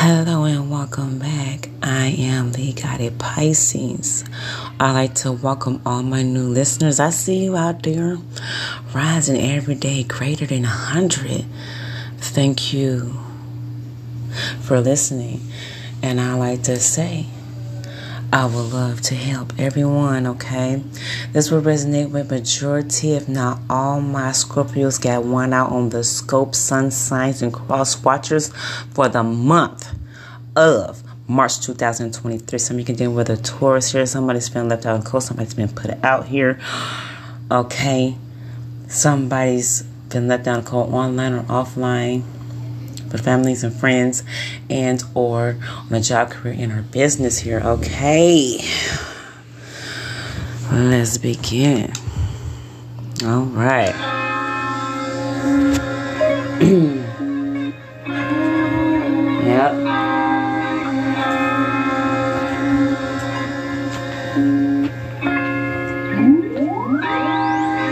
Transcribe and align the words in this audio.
Hello 0.00 0.44
and 0.44 0.70
welcome 0.70 1.18
back. 1.18 1.70
I 1.82 2.06
am 2.06 2.52
the 2.52 2.72
Guided 2.72 3.18
Pisces. 3.18 4.24
I 4.78 4.92
like 4.92 5.16
to 5.16 5.32
welcome 5.32 5.82
all 5.84 6.04
my 6.04 6.22
new 6.22 6.44
listeners. 6.44 7.00
I 7.00 7.10
see 7.10 7.42
you 7.42 7.56
out 7.56 7.82
there 7.82 8.16
rising 8.94 9.36
every 9.36 9.74
day 9.74 10.04
greater 10.04 10.46
than 10.46 10.62
100. 10.62 11.44
Thank 12.18 12.72
you 12.72 13.18
for 14.60 14.80
listening. 14.80 15.40
And 16.00 16.20
I 16.20 16.34
like 16.34 16.62
to 16.62 16.76
say, 16.76 17.26
I 18.30 18.44
would 18.44 18.74
love 18.74 19.00
to 19.02 19.14
help 19.14 19.58
everyone, 19.58 20.26
okay? 20.26 20.82
This 21.32 21.50
will 21.50 21.62
resonate 21.62 22.10
with 22.10 22.30
majority, 22.30 23.12
if 23.12 23.26
not 23.26 23.58
all, 23.70 24.02
my 24.02 24.32
Scorpios 24.32 25.00
got 25.00 25.24
one 25.24 25.54
out 25.54 25.72
on 25.72 25.88
the 25.88 26.04
scope, 26.04 26.54
sun 26.54 26.90
signs, 26.90 27.40
and 27.40 27.54
cross 27.54 28.04
watchers 28.04 28.52
for 28.92 29.08
the 29.08 29.22
month 29.22 29.94
of 30.54 31.02
March 31.26 31.60
2023. 31.60 32.58
Some 32.58 32.78
you 32.78 32.84
can 32.84 32.96
deal 32.96 33.12
with 33.12 33.30
a 33.30 33.38
Taurus 33.38 33.92
here. 33.92 34.04
Somebody's 34.04 34.50
been 34.50 34.68
left 34.68 34.84
out 34.84 34.96
in 34.96 35.02
cold. 35.02 35.22
Somebody's 35.22 35.54
been 35.54 35.70
put 35.70 35.92
out 36.04 36.26
here. 36.26 36.60
Okay. 37.50 38.14
Somebody's 38.88 39.82
been 40.10 40.28
left 40.28 40.46
out 40.46 40.58
in 40.58 40.64
cold 40.66 40.92
online 40.92 41.32
or 41.32 41.44
offline 41.44 42.24
for 43.08 43.18
families 43.18 43.64
and 43.64 43.74
friends 43.74 44.22
and 44.70 45.02
or 45.14 45.56
on 45.86 45.94
a 45.94 46.00
job 46.00 46.30
career 46.30 46.54
in 46.54 46.70
our 46.70 46.82
business 46.82 47.38
here 47.38 47.60
okay? 47.60 48.60
Let's 50.70 51.18
begin. 51.18 51.92
All 53.24 53.44
right. 53.44 53.94
Yep. 59.48 59.72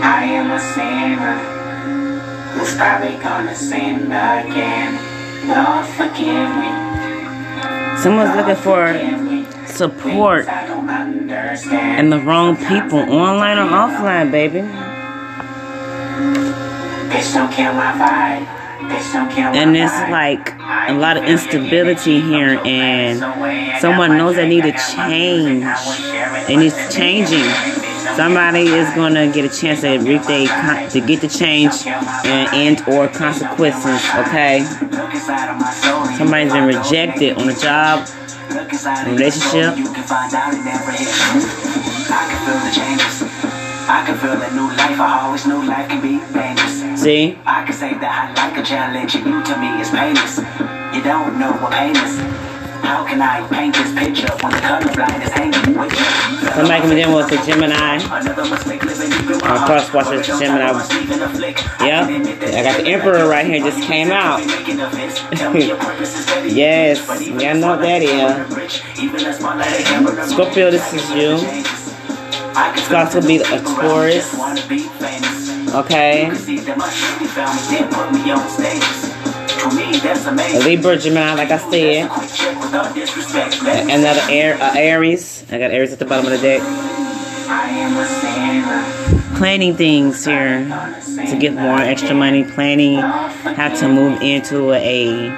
I 0.04 0.24
am 0.24 0.50
a 0.50 0.60
sinner. 0.60 1.38
Who's 2.52 2.76
probably 2.76 3.16
gonna 3.22 3.54
sin 3.54 4.12
again. 4.12 5.05
Lord, 5.46 5.86
forgive 5.86 6.50
me. 6.56 6.70
someone's 8.02 8.34
looking 8.36 8.56
for 8.56 8.82
support 9.66 10.44
Things 10.46 10.56
I 10.56 10.66
don't 10.66 10.88
understand. 10.90 12.00
and 12.00 12.12
the 12.12 12.18
wrong 12.20 12.56
people 12.56 12.98
online 12.98 13.58
or 13.58 13.68
offline 13.70 14.30
baby 14.30 14.60
Bitch, 17.10 17.32
don't 17.34 17.50
kill 17.52 17.72
my 17.72 17.92
vibe. 17.92 18.46
Bitch, 18.90 19.12
don't 19.12 19.30
kill 19.30 19.50
my 19.50 19.56
and 19.56 19.76
it's 19.76 19.92
like 20.10 20.52
a 20.88 20.92
lot 20.94 21.16
of 21.16 21.24
instability 21.24 22.20
here 22.20 22.60
and 22.64 23.20
face 23.20 23.36
away. 23.36 23.70
I 23.70 23.72
got 23.72 23.80
someone 23.80 24.16
knows 24.16 24.36
they 24.36 24.48
need 24.48 24.62
to 24.64 24.72
got 24.72 24.96
my 24.96 25.08
music, 25.08 25.16
change 25.16 25.62
and 25.62 25.62
will 25.62 25.92
share 25.92 26.36
it 26.36 26.46
they 26.46 26.56
with 26.56 26.64
need 26.64 26.72
the 26.72 26.92
changing 26.92 27.38
niggas. 27.40 27.44
Bitch, 27.44 27.74
don't 27.74 27.75
somebody 28.16 28.62
is 28.62 28.88
gonna 28.94 29.30
get 29.32 29.44
a 29.44 29.60
chance 29.60 29.82
to 29.82 29.98
reap 29.98 30.22
they 30.24 30.46
con- 30.46 30.88
to 30.88 31.00
get 31.00 31.20
the 31.20 31.28
change 31.28 31.86
and, 31.86 32.48
and 32.54 32.88
or 32.88 33.08
consequences 33.08 34.00
okay 34.16 34.60
Look 34.90 35.12
inside 35.12 35.50
of 35.50 35.60
my 35.60 35.70
soul, 35.70 36.10
you 36.10 36.16
somebody's 36.16 36.52
been 36.52 36.66
rejected 36.66 37.36
on 37.36 37.48
a 37.48 37.54
job 37.54 38.08
inside 38.76 39.08
relationship. 39.08 39.74
soul, 39.74 39.78
you 39.78 39.92
can 39.92 40.04
find 40.04 40.32
out 40.34 40.54
it 40.54 40.62
never 40.64 40.92
hit. 40.92 41.08
I 42.08 42.22
can 42.28 42.38
feel 42.46 42.60
the 42.60 42.72
changes. 42.72 43.16
I 43.88 44.04
can 44.04 44.16
feel 44.18 44.36
a 44.36 44.50
new 44.54 44.68
life. 44.76 44.98
I 45.00 45.20
always 45.24 45.46
knew 45.46 45.62
life 45.64 45.88
can 45.88 46.00
be 46.02 46.18
painless. 46.32 47.00
see 47.00 47.38
I 47.46 47.64
can 47.64 47.72
say 47.74 47.94
that 47.94 48.12
I 48.12 48.46
like 48.46 48.56
a 48.58 48.64
challenge, 48.64 49.14
and 49.14 49.26
you 49.26 49.42
to 49.42 49.54
me 49.58 49.80
is 49.80 49.90
painless. 49.90 50.38
You 50.94 51.02
don't 51.02 51.38
know 51.38 51.52
what 51.62 51.72
pain 51.72 51.96
is. 51.96 52.18
How 52.84 53.04
can 53.06 53.20
I 53.20 53.46
paint 53.48 53.74
this 53.74 53.92
picture 53.94 54.32
when 54.42 54.52
the 54.52 54.62
colorblind 54.62 55.24
is 55.24 55.30
hanging 55.32 55.78
with 55.78 55.92
you? 55.92 56.35
Somebody 56.56 56.88
be 56.88 56.94
dealing 56.96 57.14
with 57.14 57.30
a 57.32 57.36
gemini 57.46 57.96
in 57.96 58.08
my 58.08 58.20
Gemini. 60.22 60.68
I 60.68 60.72
was 60.72 60.88
a 60.90 61.28
flick. 61.28 61.56
I 61.80 61.86
Yep. 61.86 62.08
I 62.54 62.62
got 62.62 62.80
the 62.80 62.86
Emperor 62.88 63.28
right 63.28 63.46
here, 63.46 63.60
just 63.60 63.82
came 63.82 64.10
out. 64.10 64.40
Yes, 66.46 66.98
yeah, 67.28 67.50
I 67.50 67.52
know 67.54 67.68
what 67.68 67.80
that 67.80 68.02
is. 68.02 68.32
Scorpio, 70.32 70.70
this 70.70 70.92
is 70.94 71.10
you. 71.10 71.38
It's 72.58 72.92
also 72.92 73.20
be 73.20 73.36
a 73.38 73.60
Taurus. 73.60 74.32
okay 75.74 76.30
Libra 80.64 80.96
Gemini 80.96 81.34
like 81.34 81.50
I 81.50 81.58
said. 81.70 82.10
Another 83.90 84.22
air 84.30 84.60
uh, 84.60 84.74
Aries. 84.76 85.44
I 85.50 85.58
got 85.58 85.70
Aries 85.70 85.92
at 85.92 85.98
the 85.98 86.04
bottom 86.04 86.26
of 86.26 86.32
the 86.32 86.38
deck. 86.38 86.60
Planning 89.38 89.76
things 89.76 90.24
here 90.24 90.64
to 91.28 91.36
get 91.38 91.54
more 91.54 91.78
extra 91.78 92.14
money. 92.14 92.44
Planning 92.44 92.98
how 92.98 93.68
to 93.76 93.88
move 93.88 94.20
into 94.22 94.72
a 94.72 95.30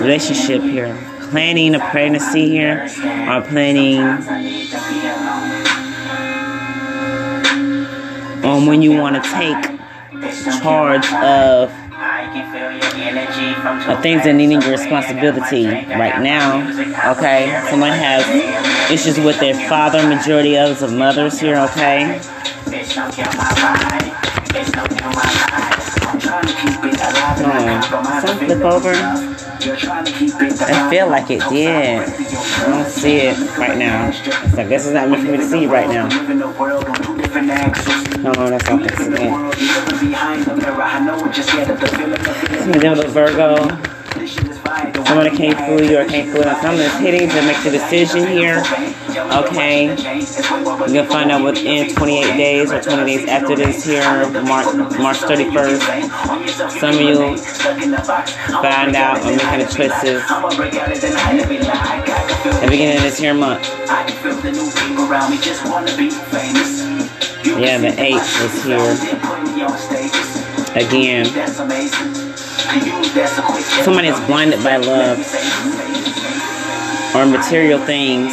relationship 0.00 0.62
here. 0.62 0.96
Planning 1.30 1.74
a 1.74 1.80
pregnancy 1.90 2.48
here 2.48 2.88
or 3.28 3.40
planning 3.42 4.00
on 8.44 8.66
when 8.66 8.82
you 8.82 8.92
want 8.92 9.16
to 9.16 9.22
take 9.30 9.80
charge 10.60 11.04
vibe. 11.06 11.81
Of 13.88 14.02
things 14.02 14.24
that 14.24 14.34
needing 14.34 14.60
your 14.62 14.70
responsibility 14.70 15.66
right 15.66 16.20
now. 16.22 16.60
Okay, 17.16 17.66
someone 17.70 17.92
has 17.92 18.90
issues 18.90 19.18
with 19.18 19.38
their 19.40 19.54
father, 19.68 20.06
majority 20.06 20.56
of 20.56 20.70
us 20.70 20.82
are 20.82 20.90
mothers 20.90 21.40
here. 21.40 21.58
Okay, 21.58 22.20
Compromise 26.12 28.24
Some 28.24 28.38
flip 28.38 28.60
over. 28.60 28.92
I 30.64 30.90
feel 30.90 31.08
like 31.08 31.30
it 31.30 31.40
did. 31.48 32.00
I 32.00 32.66
don't 32.66 32.86
see 32.86 33.16
it 33.18 33.38
right 33.56 33.78
now. 33.78 34.10
So 34.10 34.62
I 34.62 34.68
guess 34.68 34.84
it's 34.84 34.94
not 34.94 35.08
meant 35.08 35.24
for 35.24 35.32
me 35.32 35.38
to 35.38 35.44
see 35.44 35.66
right 35.66 35.88
now. 35.88 36.10
Hold 38.22 38.36
on, 38.36 38.50
that's 38.50 38.68
all 38.68 38.76
Live 38.76 39.00
in 39.00 39.12
the 39.12 39.18
you 39.58 39.74
living 39.74 40.10
behind 40.10 40.44
the 40.44 40.56
mirror. 40.56 40.82
I 40.82 41.04
know 41.04 41.16
what 41.16 41.36
of 41.70 41.80
the 41.80 41.88
feeling 41.88 42.12
of 42.12 42.36
feeling. 42.36 42.72
Some 42.72 43.08
Virgo. 43.08 43.91
Someone 44.34 45.26
one 45.26 45.36
can't 45.36 45.58
fool 45.58 45.82
you 45.82 45.98
or 45.98 46.04
can't 46.06 46.30
fool 46.30 46.42
us. 46.42 46.60
Someone 46.62 46.80
is 46.80 46.94
hitting 46.98 47.28
to 47.28 47.42
make 47.42 47.62
the 47.62 47.70
decision 47.70 48.26
here. 48.26 48.62
Okay. 49.32 49.88
You're 49.88 49.96
gonna 50.86 51.06
find 51.06 51.30
out 51.30 51.44
within 51.44 51.94
28 51.94 52.36
days 52.36 52.72
or 52.72 52.80
20 52.80 53.04
days 53.04 53.28
after 53.28 53.56
this 53.56 53.84
here, 53.84 54.02
March, 54.42 54.74
March 54.98 55.18
31st. 55.18 55.80
Some 56.78 56.94
of 56.94 57.00
you 57.00 57.36
find 58.62 58.96
out 58.96 59.20
or 59.20 59.36
making 59.36 59.58
the 59.58 59.66
choices 59.66 60.22
at 60.30 60.40
the 62.60 62.66
beginning 62.70 62.96
of 62.96 63.02
this 63.02 63.18
here 63.18 63.34
month. 63.34 63.62
Just. 65.42 65.62
Yeah, 67.44 67.78
the 67.78 67.90
see 67.90 67.96
that 67.96 67.98
eight 67.98 68.16
is 68.16 68.64
here. 68.64 68.96
Again, 70.74 71.26
Somebody 73.84 74.08
is 74.08 74.18
blinded 74.26 74.62
by 74.64 74.76
love. 74.76 75.18
or 77.14 77.26
material 77.26 77.78
things. 77.84 78.32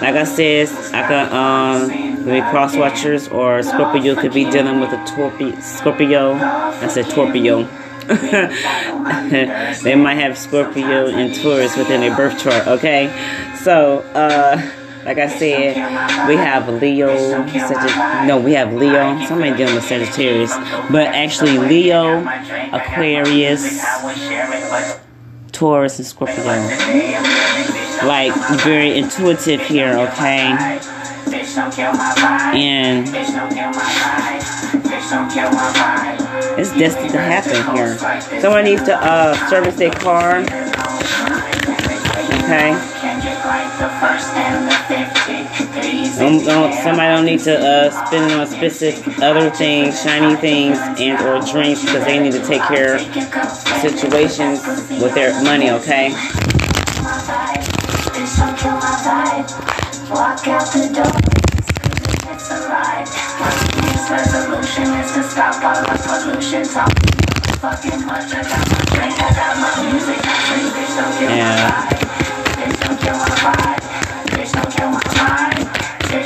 Like 0.00 0.14
I 0.16 0.24
said, 0.24 0.68
I 0.94 1.06
could 1.06 1.32
um 1.34 2.24
be 2.24 2.40
cross 2.50 2.74
watchers 2.76 3.28
or 3.28 3.62
Scorpio 3.62 4.14
could 4.14 4.32
be 4.32 4.44
dealing 4.50 4.80
with 4.80 4.90
a 4.92 4.96
torpe- 5.04 5.60
Scorpio. 5.62 6.32
I 6.34 6.86
said 6.88 7.06
Torpio. 7.06 7.68
they 9.82 9.94
might 9.94 10.14
have 10.14 10.36
Scorpio 10.38 11.06
and 11.08 11.34
Taurus 11.34 11.76
within 11.76 12.00
their 12.00 12.16
birth 12.16 12.42
chart. 12.42 12.66
Okay, 12.66 13.08
so 13.62 13.98
uh, 14.14 14.56
like 15.04 15.18
I 15.18 15.28
said, 15.28 15.76
we 16.28 16.36
have 16.36 16.68
Leo. 16.68 17.16
Sagitt- 17.46 18.26
no, 18.26 18.38
we 18.38 18.52
have 18.52 18.72
Leo. 18.72 19.24
Somebody 19.26 19.56
dealing 19.56 19.74
with 19.74 19.84
Sagittarius, 19.84 20.54
but 20.90 21.06
actually 21.08 21.58
Leo, 21.58 22.20
Aquarius, 22.72 23.84
Taurus, 25.52 25.98
and 25.98 26.06
Scorpio 26.06 26.44
like 28.04 28.32
very 28.62 28.98
intuitive 28.98 29.60
here, 29.60 29.92
okay? 29.98 30.56
And 32.54 33.06
it's 36.58 36.72
destined 36.78 37.10
to 37.10 37.18
happen 37.18 37.76
here. 37.76 38.40
Someone 38.40 38.64
needs 38.64 38.82
to 38.84 38.96
uh, 38.96 39.34
service 39.48 39.76
their 39.76 39.90
car, 39.90 40.38
okay? 42.44 42.89
Don't, 46.18 46.44
don't, 46.44 46.74
somebody 46.74 47.16
don't 47.16 47.24
need 47.24 47.40
to 47.40 47.58
uh, 47.58 48.06
spend 48.06 48.30
on 48.34 48.46
specific 48.46 49.18
other 49.20 49.48
things, 49.48 50.02
shiny 50.02 50.36
things, 50.36 50.76
and 51.00 51.18
or 51.24 51.40
drinks 51.50 51.80
because 51.80 52.04
they 52.04 52.18
need 52.18 52.32
to 52.32 52.44
take 52.44 52.60
care 52.62 52.96
of 52.96 53.00
situations 53.80 54.60
with 55.00 55.14
their 55.14 55.32
money, 55.42 55.70
okay? 55.70 56.10
Bitch, 58.12 58.36
don't 58.36 58.58
kill 58.58 58.76
my 58.76 58.92
vibe. 59.00 59.48
Walk 60.10 60.46
out 60.48 60.68
the 60.76 60.92
door. 60.92 61.16
It's 62.30 62.50
a 62.50 62.68
ride. 62.68 63.08
My 63.40 63.48
resolution 64.10 64.92
is 65.00 65.12
to 65.14 65.22
stop 65.22 65.64
all 65.64 65.80
the 65.80 65.96
pollution. 66.04 66.64
Talk 66.64 66.92
fucking 67.60 68.04
much. 68.04 68.28
I 68.34 68.42
got 68.42 68.68
my 68.68 68.80
drink, 68.92 69.16
I 69.16 69.32
got 69.32 69.56
my 69.56 69.90
music. 69.90 70.20
I 70.20 70.36
say, 70.44 70.68
bitch, 70.68 70.96
don't 70.96 71.18
kill 71.18 71.36
Yeah. 71.36 72.09
Kill 73.00 73.16
my 73.16 73.28
vibe. 73.44 73.80
Don't 74.52 74.70
kill 74.76 74.90
my 74.90 75.00
vibe. 75.00 75.66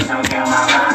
Don't 0.09 0.27
kill 0.29 0.45
my 0.45 0.53
vibe. 0.69 0.95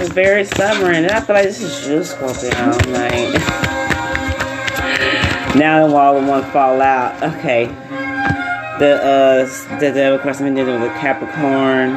Is 0.00 0.08
very 0.10 0.44
stubborn, 0.44 0.94
and 0.94 1.06
I 1.06 1.20
feel 1.20 1.34
like 1.34 1.46
this 1.46 1.60
is 1.62 1.88
you, 1.88 2.04
Scorpio. 2.04 2.50
Like 2.92 3.32
now 5.56 5.86
the 5.86 5.92
wall 5.92 6.14
will 6.20 6.42
fall 6.50 6.80
out. 6.82 7.14
Okay. 7.22 7.66
The 8.78 9.00
uh 9.02 9.78
the 9.78 9.90
devil 9.92 10.18
crossing 10.18 10.54
me 10.54 10.62
with 10.62 10.82
a 10.82 10.88
Capricorn, 11.00 11.96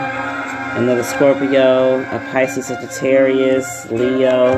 another 0.82 1.04
Scorpio, 1.04 2.02
a 2.02 2.20
Pisces 2.32 2.68
Sagittarius, 2.68 3.86
Leo, 3.92 4.58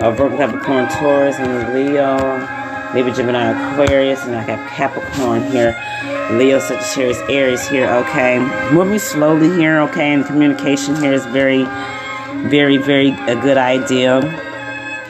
a 0.00 0.10
Virgo 0.10 0.36
Capricorn 0.36 0.88
Taurus, 0.88 1.36
and 1.36 1.74
Leo, 1.74 2.16
Libra 2.94 3.12
Gemini 3.12 3.72
Aquarius, 3.72 4.24
and 4.24 4.36
I 4.36 4.46
got 4.46 4.68
Capricorn 4.70 5.50
here. 5.50 5.76
Leo 6.32 6.58
Sagittarius 6.58 7.18
Aries 7.28 7.68
here, 7.68 7.88
okay. 7.90 8.38
Moving 8.72 8.98
slowly 8.98 9.48
here, 9.56 9.80
okay, 9.80 10.12
and 10.12 10.24
communication 10.24 10.96
here 10.96 11.12
is 11.12 11.26
very 11.26 11.66
very 12.48 12.76
very 12.76 13.10
a 13.28 13.40
good 13.40 13.56
idea 13.56 14.20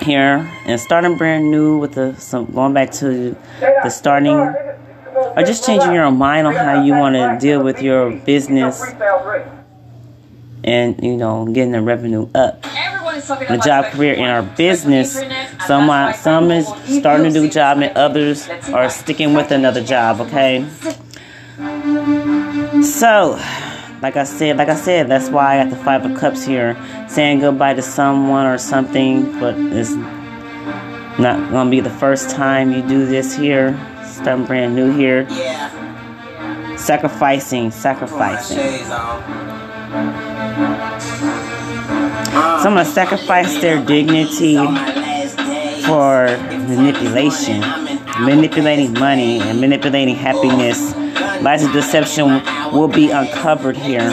here 0.02 0.46
and 0.66 0.80
starting 0.80 1.16
brand 1.16 1.50
new 1.50 1.78
with 1.78 1.92
the 1.92 2.14
some 2.16 2.44
going 2.46 2.74
back 2.74 2.90
to 2.90 3.36
the 3.60 3.88
starting 3.88 4.34
or 4.34 5.42
just 5.46 5.64
changing 5.64 5.92
your 5.92 6.04
own 6.04 6.18
mind 6.18 6.46
on 6.46 6.54
how 6.54 6.82
you 6.82 6.92
want 6.92 7.14
to 7.14 7.38
deal 7.40 7.62
with 7.62 7.80
your 7.80 8.10
business 8.10 8.82
and 10.64 11.02
you 11.02 11.16
know 11.16 11.46
getting 11.46 11.72
the 11.72 11.80
revenue 11.80 12.28
up 12.34 12.64
the 13.26 13.60
job 13.64 13.86
career 13.92 14.14
in 14.14 14.24
our 14.24 14.42
business. 14.42 15.18
some 15.66 15.88
are- 15.90 16.12
some 16.14 16.50
is 16.50 16.66
starting 16.98 17.26
a 17.26 17.30
new 17.30 17.48
job 17.48 17.78
and 17.78 17.96
others 17.96 18.48
are 18.72 18.88
sticking 18.90 19.34
with 19.34 19.50
another 19.50 19.82
job 19.82 20.20
okay? 20.20 20.64
So 22.82 23.38
like 24.02 24.16
I 24.16 24.24
said, 24.24 24.56
like 24.56 24.68
I 24.68 24.74
said, 24.74 25.08
that's 25.08 25.28
why 25.30 25.60
I 25.60 25.62
got 25.64 25.70
the 25.70 25.76
five 25.84 26.04
of 26.04 26.18
cups 26.18 26.42
here, 26.44 26.76
saying 27.08 27.38
goodbye 27.40 27.74
to 27.74 27.82
someone 27.82 28.46
or 28.46 28.58
something, 28.58 29.38
but 29.38 29.54
it's 29.56 29.90
not 31.18 31.50
gonna 31.52 31.70
be 31.70 31.78
the 31.80 31.90
first 31.90 32.30
time 32.30 32.72
you 32.72 32.82
do 32.82 33.06
this 33.06 33.32
here. 33.36 33.78
Starting 34.04 34.44
brand 34.44 34.74
new 34.74 34.92
here, 34.92 35.26
Yeah. 35.30 35.70
sacrificing, 36.76 37.70
sacrificing. 37.70 38.58
Shades 42.32 42.44
on. 42.44 42.62
Some 42.62 42.74
gonna 42.74 42.84
sacrifice 42.84 43.60
their 43.60 43.84
dignity 43.84 44.56
for 45.84 46.26
manipulation, 46.66 47.60
manipulating 48.20 48.92
money 48.94 49.40
and 49.40 49.60
manipulating 49.60 50.14
happiness. 50.14 50.94
Lies 51.42 51.64
of 51.64 51.72
deception 51.72 52.42
will 52.72 52.88
be 52.88 53.10
uncovered 53.10 53.76
here. 53.76 54.12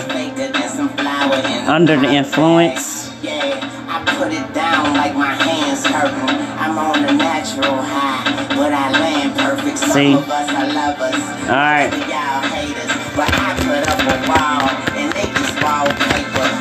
Under 1.67 1.95
the 1.97 2.09
influence, 2.09 2.97
See? 9.93 10.15
Alright. 11.49 11.91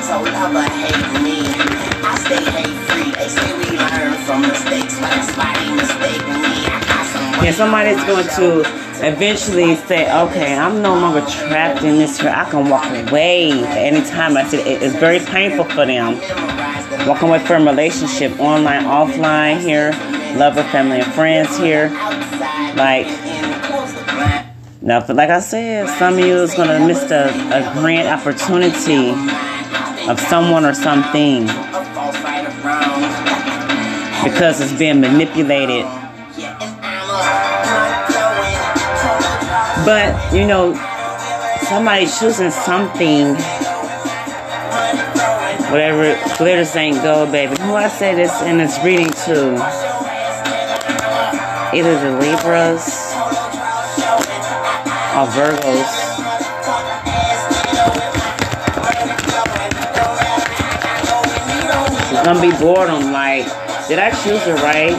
So 0.09 0.23
lover 0.23 0.63
hate 0.63 1.23
me. 1.23 1.37
I 2.01 2.17
stay 2.25 2.41
hate 2.41 2.77
free. 2.89 3.13
They 3.13 3.29
say 3.29 3.53
we 3.59 3.77
learn 3.77 4.15
from 4.25 4.41
mistakes, 4.41 4.99
but 4.99 5.11
they 5.13 5.71
mistake 5.77 6.25
me. 6.27 6.65
I 6.65 6.81
got 6.89 7.05
some 7.13 7.45
yeah, 7.45 7.53
somebody's 7.53 8.03
going 8.05 8.27
to 8.27 8.61
eventually 9.07 9.77
say, 9.77 10.11
okay, 10.23 10.57
I'm 10.57 10.81
no 10.81 10.95
longer 10.95 11.21
trapped 11.29 11.85
in 11.85 11.99
this 11.99 12.19
here. 12.19 12.31
I 12.31 12.49
can 12.49 12.71
walk 12.71 12.87
away 12.87 13.53
at 13.53 13.77
any 13.77 14.01
time. 14.09 14.39
I 14.39 14.49
said 14.49 14.67
it's 14.67 14.97
very 14.97 15.19
painful 15.21 15.67
for 15.67 15.85
them. 15.85 16.15
Walking 17.07 17.29
away 17.29 17.41
from 17.41 17.69
a 17.69 17.71
relationship, 17.71 18.41
online, 18.41 18.85
offline 18.85 19.61
here, 19.61 19.91
love, 20.39 20.57
lover, 20.57 20.63
family, 20.71 21.01
and 21.01 21.13
friends 21.13 21.55
here. 21.59 21.91
Like, 22.77 23.09
now, 24.81 25.07
but 25.07 25.17
like 25.17 25.29
I 25.29 25.41
said, 25.41 25.87
some 25.99 26.15
of 26.15 26.21
you 26.21 26.37
is 26.37 26.55
going 26.55 26.69
to 26.69 26.87
miss 26.87 27.11
a, 27.11 27.29
a 27.53 27.75
grand 27.75 28.09
opportunity 28.09 29.13
of 30.09 30.19
someone 30.19 30.65
or 30.65 30.73
something 30.73 31.47
because 34.25 34.61
it's 34.61 34.73
being 34.79 35.01
manipulated. 35.01 35.85
But, 39.85 40.33
you 40.33 40.47
know, 40.47 40.75
somebody 41.69 42.07
choosing 42.07 42.51
something, 42.51 43.35
whatever, 45.71 46.19
glitters 46.39 46.75
ain't 46.77 47.03
gold, 47.03 47.31
baby. 47.31 47.57
Who 47.61 47.75
I 47.75 47.89
say 47.89 48.15
this 48.15 48.41
in 48.43 48.59
this 48.59 48.79
reading 48.83 49.11
to? 49.11 49.55
Either 51.75 52.01
the 52.01 52.17
Libras 52.19 53.13
or 55.15 55.27
Virgos. 55.37 55.98
Gonna 62.35 62.43
be 62.43 62.57
boredom. 62.59 63.11
Like, 63.11 63.45
did 63.89 63.99
I 63.99 64.11
choose 64.11 64.47
it 64.47 64.61
right? 64.61 64.93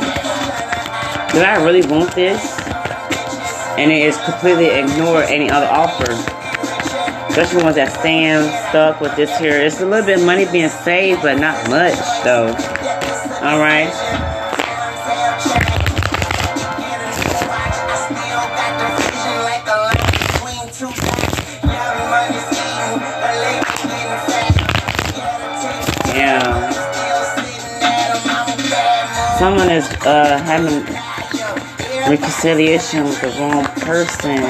Did 1.31 1.43
I 1.43 1.63
really 1.63 1.85
want 1.87 2.15
this? 2.15 2.41
And 3.77 3.91
it 3.91 4.01
is 4.01 4.17
completely 4.17 4.65
ignore 4.65 5.21
any 5.23 5.47
other 5.47 5.67
offer. 5.67 6.11
Especially 7.29 7.63
ones 7.63 7.75
that 7.75 7.91
stand 7.99 8.49
stuck 8.69 8.99
with 8.99 9.15
this 9.15 9.37
here. 9.37 9.61
It's 9.61 9.79
a 9.79 9.85
little 9.85 10.05
bit 10.05 10.25
money 10.25 10.47
being 10.51 10.69
saved, 10.69 11.21
but 11.21 11.37
not 11.37 11.69
much 11.69 11.99
though. 12.23 12.47
Alright. 13.45 14.28
Someone 29.39 29.69
is 29.69 29.85
uh 30.05 30.37
having 30.43 30.83
reconciliation 32.11 33.05
with 33.05 33.21
the 33.21 33.29
wrong 33.39 33.63
person. 33.81 34.41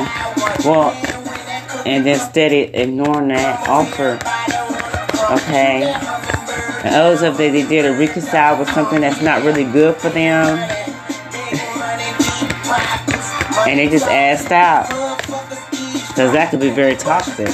Well, 0.66 0.92
and 1.86 2.06
then 2.06 2.20
steady 2.20 2.62
ignoring 2.74 3.30
that 3.30 3.70
offer. 3.70 4.20
Okay. 5.32 5.84
And 6.84 6.96
others 6.96 7.22
of 7.22 7.38
they, 7.38 7.50
they 7.50 7.68
did 7.68 7.86
a 7.86 7.98
reconcile 7.98 8.58
with 8.58 8.70
something 8.72 9.02
that's 9.02 9.22
not 9.22 9.44
really 9.44 9.64
good 9.64 9.96
for 9.96 10.10
them. 10.10 10.58
and 13.68 13.80
they 13.80 13.88
just 13.88 14.08
asked 14.08 14.52
out. 14.52 14.88
Because 14.90 16.34
that 16.34 16.50
could 16.50 16.60
be 16.60 16.72
very 16.72 16.96
toxic. 16.96 17.50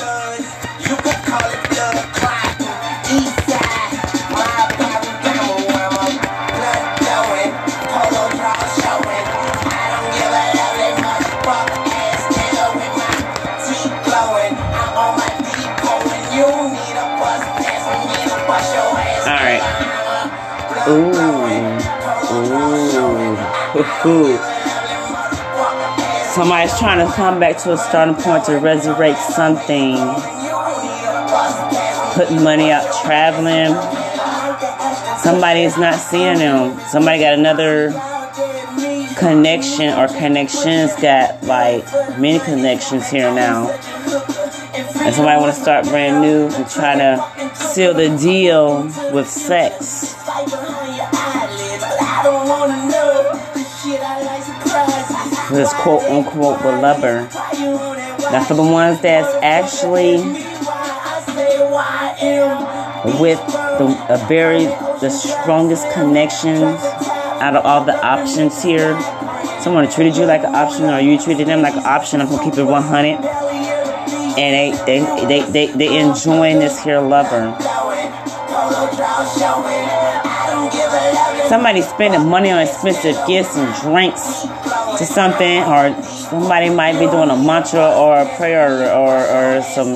Somebody's 26.36 26.78
trying 26.78 27.04
to 27.04 27.12
come 27.16 27.40
back 27.40 27.58
to 27.64 27.74
a 27.74 27.78
starting 27.78 28.14
point 28.14 28.46
to 28.46 28.60
resurrect 28.60 29.20
something. 29.20 29.96
Putting 32.14 32.44
money 32.44 32.70
out 32.70 32.86
traveling. 33.04 33.74
Somebody's 35.18 35.76
not 35.80 35.96
seeing 35.96 36.38
them. 36.38 36.80
Somebody 36.82 37.20
got 37.20 37.34
another 37.34 37.94
connection 39.18 39.92
or 39.98 40.08
connections 40.08 40.94
got 41.02 41.42
like 41.42 41.84
many 42.20 42.38
connections 42.38 43.10
here 43.10 43.34
now. 43.34 43.72
And 45.02 45.16
somebody 45.16 45.42
want 45.42 45.56
to 45.56 45.60
start 45.60 45.86
brand 45.86 46.22
new 46.22 46.48
and 46.56 46.70
try 46.70 46.96
to 46.96 47.56
seal 47.56 47.96
the 47.96 48.16
deal 48.22 48.84
with 49.12 49.28
sex. 49.28 50.14
This 55.56 55.74
quote 55.74 56.04
unquote 56.04 56.62
lover. 56.64 57.28
Now 58.32 58.44
for 58.44 58.54
the 58.54 58.64
ones 58.64 59.02
that's 59.02 59.34
actually 59.44 60.18
with 63.20 63.40
the 63.78 64.26
very 64.28 64.66
the 65.00 65.10
strongest 65.10 65.90
connections 65.92 66.80
out 67.42 67.56
of 67.56 67.66
all 67.66 67.84
the 67.84 67.96
options 68.06 68.62
here. 68.64 69.00
Someone 69.62 69.90
treated 69.90 70.16
you 70.18 70.26
like 70.26 70.44
an 70.44 70.56
option 70.56 70.86
or 70.86 71.00
you 71.00 71.20
treated 71.20 71.48
them 71.48 71.62
like 71.62 71.76
an 71.76 71.86
option. 71.86 72.22
I'm 72.22 72.30
gonna 72.30 72.44
keep 72.44 72.58
it 72.58 72.64
100. 72.64 73.06
And 74.38 74.38
they 74.38 74.72
they 74.86 75.26
they 75.26 75.52
they, 75.52 75.68
they 75.72 76.00
enjoying 76.00 76.60
this 76.60 76.84
here 76.84 77.00
lover. 77.00 77.56
Somebody 81.48 81.82
spending 81.82 82.28
money 82.28 82.52
on 82.52 82.60
expensive 82.60 83.16
gifts 83.28 83.56
and 83.56 83.82
drinks 83.82 84.46
to 84.98 85.06
something, 85.06 85.64
or 85.64 86.02
somebody 86.04 86.70
might 86.70 86.94
be 86.94 87.06
doing 87.08 87.30
a 87.30 87.38
mantra 87.38 87.94
or 87.96 88.18
a 88.18 88.36
prayer 88.38 88.92
or, 88.92 89.08
or, 89.08 89.58
or 89.58 89.62
some 89.62 89.94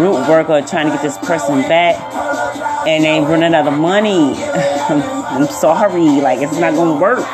root 0.00 0.28
work 0.28 0.48
or 0.48 0.60
trying 0.62 0.86
to 0.86 0.92
get 0.92 1.02
this 1.02 1.18
person 1.18 1.62
back, 1.62 1.96
and 2.86 3.04
they 3.04 3.20
running 3.20 3.54
out 3.54 3.66
of 3.66 3.78
money. 3.78 4.34
I'm 4.88 5.46
sorry, 5.48 6.20
like 6.20 6.40
it's 6.40 6.58
not 6.58 6.74
gonna 6.74 7.00
work. 7.00 7.26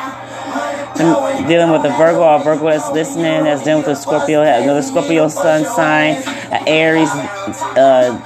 I'm 0.95 1.47
dealing 1.47 1.71
with 1.71 1.83
a 1.85 1.89
Virgo 1.97 2.21
or 2.21 2.43
Virgo 2.43 2.65
that's 2.65 2.91
listening, 2.91 3.45
that's 3.45 3.63
dealing 3.63 3.83
with 3.83 3.91
a 3.91 3.95
Scorpio, 3.95 4.41
another 4.43 4.81
Scorpio 4.81 5.27
sun 5.27 5.65
sign, 5.65 6.15
an 6.51 6.67
Aries, 6.67 7.09
uh, 7.09 8.19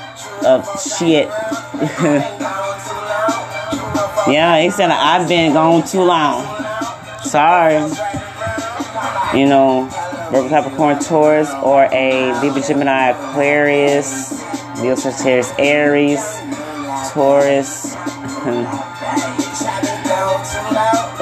of 0.45 0.65
shit. 0.81 1.27
yeah, 4.27 4.61
he 4.61 4.69
said 4.69 4.89
I've 4.89 5.27
been 5.27 5.53
gone 5.53 5.87
too 5.87 6.01
long. 6.01 6.43
Sorry. 7.23 7.75
You 9.33 9.45
know, 9.45 9.89
Virgo 10.31 10.49
Capricorn 10.49 10.99
Taurus 10.99 11.49
or 11.63 11.83
a 11.91 12.39
Libra 12.41 12.61
Gemini 12.61 13.09
Aquarius, 13.09 14.31
Leo 14.81 14.95
Sagittarius 14.95 15.51
Aries, 15.59 16.23
Taurus. 17.11 17.93
Hmm. 18.43 18.65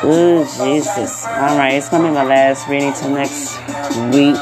Ooh, 0.06 0.46
Jesus. 0.46 1.26
Alright, 1.26 1.74
it's 1.74 1.90
gonna 1.90 2.08
be 2.08 2.14
my 2.14 2.24
last 2.24 2.68
reading 2.68 2.94
till 2.94 3.10
next 3.10 3.58
week. 4.14 4.36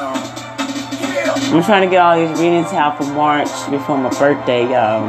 I'm 1.54 1.64
trying 1.64 1.84
to 1.84 1.90
get 1.90 2.02
all 2.02 2.18
these 2.18 2.40
readings 2.40 2.74
out 2.74 2.98
for 2.98 3.06
March 3.14 3.50
before 3.70 3.98
my 3.98 4.10
birthday, 4.10 4.64
y'all. 4.64 5.06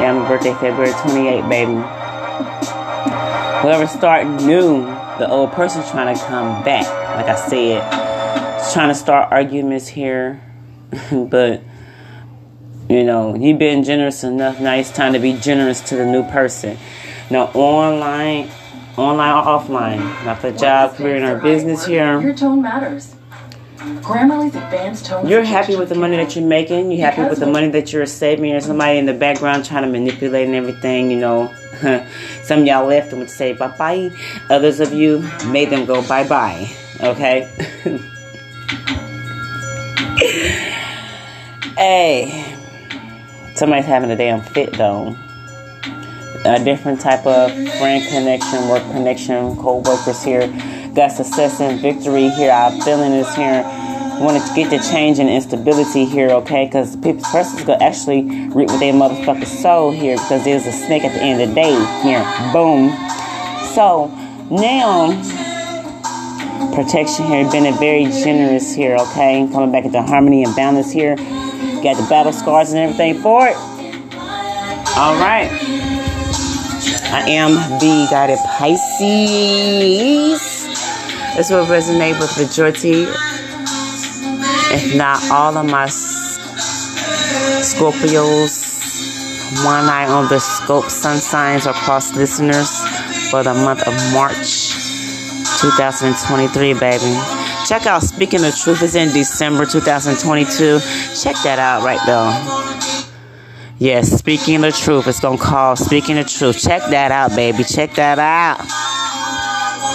Yeah, 0.00 0.12
my 0.12 0.28
birthday 0.28 0.52
February 0.54 0.92
28th, 0.92 1.48
baby. 1.48 1.72
Whoever 3.62 3.86
start 3.86 4.26
new, 4.42 4.84
the 5.18 5.28
old 5.28 5.52
person's 5.52 5.90
trying 5.90 6.14
to 6.14 6.22
come 6.24 6.64
back. 6.64 6.86
Like 7.16 7.26
I 7.26 7.36
said, 7.36 8.72
trying 8.72 8.88
to 8.88 8.94
start 8.94 9.30
arguments 9.32 9.88
here, 9.88 10.42
but 11.12 11.62
you 12.88 13.04
know, 13.04 13.34
you've 13.34 13.58
been 13.58 13.82
generous 13.82 14.24
enough. 14.24 14.60
Now 14.60 14.74
it's 14.74 14.90
time 14.90 15.14
to 15.14 15.18
be 15.18 15.34
generous 15.34 15.80
to 15.82 15.96
the 15.96 16.06
new 16.06 16.22
person. 16.24 16.76
Now, 17.30 17.46
online, 17.54 18.50
online 18.96 19.32
or 19.32 19.58
offline, 19.58 20.24
not 20.24 20.42
the 20.42 20.52
job, 20.52 20.96
career, 20.96 21.36
or 21.36 21.40
business 21.40 21.86
here. 21.86 22.20
Your 22.20 22.34
tone 22.34 22.60
matters. 22.60 23.14
Grammarly's 24.02 24.54
advanced 24.54 25.06
tone. 25.06 25.26
You're 25.26 25.44
happy 25.44 25.76
with 25.76 25.88
the 25.88 25.94
money 25.94 26.16
that 26.16 26.36
you're 26.36 26.46
making. 26.46 26.90
You're 26.90 27.10
happy 27.10 27.28
with 27.28 27.38
the 27.38 27.46
money 27.46 27.68
that 27.70 27.92
you're 27.92 28.06
saving. 28.06 28.50
There's 28.50 28.66
somebody 28.66 28.98
in 28.98 29.06
the 29.06 29.14
background 29.14 29.64
trying 29.64 29.82
to 29.82 29.88
manipulate 29.88 30.46
and 30.46 30.54
everything. 30.54 31.10
You 31.10 31.18
know, 31.18 31.54
some 32.42 32.60
of 32.60 32.66
y'all 32.66 32.86
left 32.86 33.10
and 33.10 33.20
would 33.20 33.30
say 33.30 33.52
bye 33.52 33.68
bye. 33.68 34.10
Others 34.50 34.80
of 34.80 34.92
you 34.92 35.20
made 35.46 35.70
them 35.70 35.84
go 35.86 36.06
bye 36.06 36.26
bye. 36.26 36.68
Okay. 37.00 37.50
hey, 41.76 42.56
somebody's 43.54 43.86
having 43.86 44.10
a 44.10 44.16
damn 44.16 44.40
fit 44.40 44.72
though. 44.72 45.16
A 46.44 46.62
different 46.62 47.00
type 47.00 47.26
of 47.26 47.50
friend 47.50 48.06
connection, 48.08 48.68
work 48.68 48.82
connection, 48.92 49.56
co-workers 49.56 50.22
here. 50.22 50.46
Got 50.94 51.12
success 51.12 51.60
and 51.60 51.80
victory 51.80 52.28
here. 52.28 52.52
I'm 52.52 52.80
feeling 52.82 53.12
this 53.12 53.34
here. 53.34 53.62
Want 54.20 54.42
to 54.42 54.54
get 54.54 54.70
the 54.70 54.78
change 54.78 55.18
and 55.18 55.28
instability 55.28 56.04
here, 56.04 56.30
okay? 56.30 56.66
Because 56.66 56.96
people, 56.96 57.22
person's 57.22 57.64
gonna 57.64 57.82
actually 57.84 58.22
reap 58.50 58.70
with 58.70 58.80
their 58.80 58.92
motherfucker 58.92 59.46
soul 59.46 59.90
here 59.90 60.16
because 60.16 60.44
there's 60.44 60.66
a 60.66 60.72
snake 60.72 61.04
at 61.04 61.12
the 61.12 61.22
end 61.22 61.42
of 61.42 61.48
the 61.48 61.54
day 61.54 61.74
here. 62.02 62.22
Boom. 62.52 62.90
So 63.74 64.06
now 64.50 65.20
protection 66.74 67.26
here, 67.26 67.48
being 67.50 67.72
very 67.78 68.04
generous 68.04 68.74
here, 68.74 68.96
okay? 68.96 69.48
Coming 69.52 69.72
back 69.72 69.84
into 69.84 70.02
harmony 70.02 70.42
and 70.44 70.54
balance 70.56 70.90
here. 70.90 71.16
Got 71.16 71.96
the 71.96 72.06
battle 72.08 72.32
scars 72.32 72.72
and 72.72 72.78
everything 72.78 73.20
for 73.20 73.46
it. 73.46 73.56
All 74.96 75.16
right. 75.16 75.50
I 77.12 77.26
am 77.28 77.54
the 77.78 78.06
guided 78.10 78.38
Pisces. 78.58 80.40
This 81.36 81.50
will 81.50 81.66
resonate 81.66 82.18
with 82.20 82.36
majority, 82.38 83.06
if 84.74 84.94
not 84.96 85.22
all 85.30 85.56
of 85.56 85.66
my 85.66 85.86
Scorpios. 87.62 88.72
One 89.64 89.84
eye 89.84 90.08
on 90.08 90.28
the 90.28 90.40
scope 90.40 90.90
sun 90.90 91.18
signs 91.18 91.66
or 91.66 91.72
cross 91.74 92.16
listeners 92.16 92.80
for 93.30 93.44
the 93.44 93.54
month 93.54 93.86
of 93.86 93.94
March 94.12 94.74
2023, 95.60 96.74
baby. 96.74 97.18
Check 97.68 97.86
out 97.86 98.02
Speaking 98.02 98.40
the 98.40 98.50
Truth 98.50 98.82
is 98.82 98.96
in 98.96 99.12
December 99.12 99.64
2022. 99.64 100.80
Check 101.22 101.36
that 101.44 101.60
out 101.60 101.84
right 101.84 102.00
there. 102.04 102.32
Yes, 103.78 104.10
Speaking 104.10 104.60
the 104.62 104.72
Truth. 104.72 105.06
It's 105.06 105.20
gonna 105.20 105.38
call 105.38 105.76
Speaking 105.76 106.16
the 106.16 106.24
Truth. 106.24 106.60
Check 106.60 106.82
that 106.90 107.12
out, 107.12 107.36
baby. 107.36 107.62
Check 107.62 107.94
that 107.94 108.18
out. 108.18 108.83